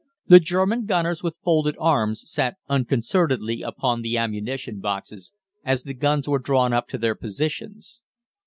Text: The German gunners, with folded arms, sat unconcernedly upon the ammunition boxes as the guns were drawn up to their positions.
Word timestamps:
The 0.25 0.39
German 0.39 0.87
gunners, 0.87 1.21
with 1.21 1.37
folded 1.43 1.75
arms, 1.79 2.23
sat 2.25 2.55
unconcernedly 2.67 3.61
upon 3.61 4.01
the 4.01 4.17
ammunition 4.17 4.79
boxes 4.79 5.31
as 5.63 5.83
the 5.83 5.93
guns 5.93 6.27
were 6.27 6.39
drawn 6.39 6.73
up 6.73 6.87
to 6.87 6.97
their 6.97 7.13
positions. 7.13 8.01